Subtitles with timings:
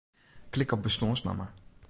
[0.49, 1.47] Klik op bestânsnamme.